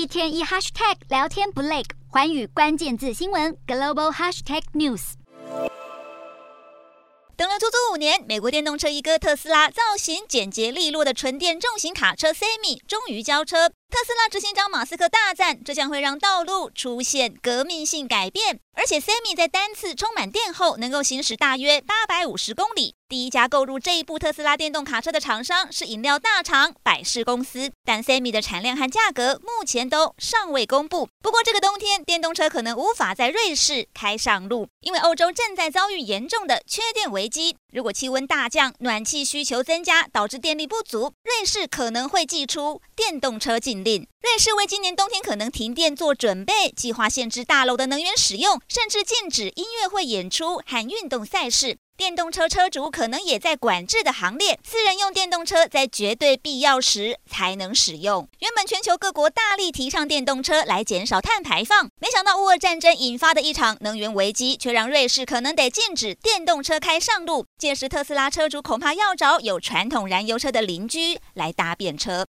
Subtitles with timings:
[0.00, 5.12] 一天一 hashtag 聊天不累，寰宇关键字新闻 global hashtag news。
[7.36, 13.68] 等了足足五年，美国电动车一哥特斯拉造型简洁利落的纯电重型卡车 Semi 终于交车。
[13.68, 18.58] 特斯拉执行长马斯克大赞，这将会让道路出现革命性改变。
[18.72, 22.94] 而且，Semi 在单次充满电后能够行驶大约八百五十公里。
[23.10, 31.08] 第一家购入这一部特斯拉电动卡车的厂商是饮料大厂百事公司，但 Semi 的产量和价格目前都尚未公布。
[31.20, 37.56] 不过，这个冬天电动车可能无法在瑞士开上路，因为欧洲正在遭遇严重的缺电危机。
[37.72, 44.06] 如果气温大降，暖气需求增加，导致电力不足，瑞士可能会祭出电动车禁令。
[44.22, 51.76] 瑞士为今年冬天可能停电做准备，计划限制大楼的能源使用，甚至禁止音乐会演出和运动赛事。
[52.00, 58.26] 电动车车主可能也在管制的行列，私人用电动车在绝对必要时才能使用。
[58.38, 67.44] 原本全球各国大力提倡电动车来减少碳排放，没想到乌俄战争引发的一场能源危机，却让瑞士可能得禁止电动车开上路。
[67.58, 72.18] 届时特斯拉车主恐怕要找有传统燃油车的邻居来搭便车。